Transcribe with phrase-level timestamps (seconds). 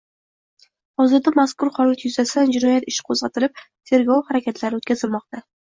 [1.01, 5.49] Hozirda mazkur holat yuzasidan jinoyat ishi qo‘zg‘atilib, tergov harakatlari o‘tkazilmoqda